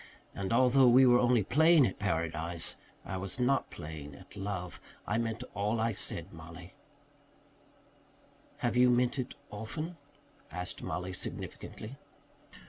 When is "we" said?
0.87-1.05